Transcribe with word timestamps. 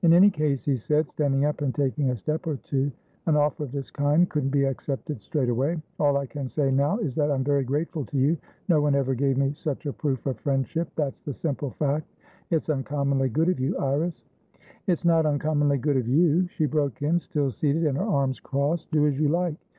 "In 0.00 0.14
any 0.14 0.30
case," 0.30 0.64
he 0.64 0.78
said, 0.78 1.10
standing 1.10 1.44
up 1.44 1.60
and 1.60 1.74
taking 1.74 2.08
a 2.08 2.16
step 2.16 2.46
or 2.46 2.56
two, 2.56 2.90
"an 3.26 3.36
offer 3.36 3.64
of 3.64 3.70
this 3.72 3.90
kind 3.90 4.26
couldn't 4.26 4.48
be 4.48 4.64
accepted 4.64 5.20
straightaway. 5.20 5.76
All 6.00 6.16
I 6.16 6.24
can 6.24 6.48
say 6.48 6.70
now 6.70 6.96
is 6.96 7.14
that 7.16 7.30
I'm 7.30 7.44
very 7.44 7.64
grateful 7.64 8.06
to 8.06 8.16
you. 8.16 8.38
No 8.70 8.80
one 8.80 8.94
ever 8.94 9.14
gave 9.14 9.36
me 9.36 9.52
such 9.52 9.84
a 9.84 9.92
proof 9.92 10.24
of 10.24 10.40
friendship, 10.40 10.88
that's 10.96 11.20
the 11.20 11.34
simple 11.34 11.72
fact. 11.72 12.08
It's 12.50 12.70
uncommonly 12.70 13.28
good 13.28 13.50
of 13.50 13.60
you, 13.60 13.76
Iris" 13.76 14.24
"It's 14.86 15.04
not 15.04 15.26
uncommonly 15.26 15.76
good 15.76 15.98
of 15.98 16.08
you," 16.08 16.46
she 16.48 16.64
broke 16.64 17.02
in, 17.02 17.18
still 17.18 17.50
seated, 17.50 17.84
and 17.84 17.98
her 17.98 18.04
arms 18.06 18.40
crossed. 18.40 18.90
"Do 18.90 19.06
as 19.06 19.18
you 19.20 19.28
like. 19.28 19.56